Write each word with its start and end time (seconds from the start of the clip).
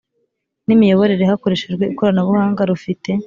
N 0.65 0.69
imiyoborere 0.75 1.23
hakoreshejwe 1.31 1.83
ikoranabuhanga 1.93 2.61
rufite 2.71 3.09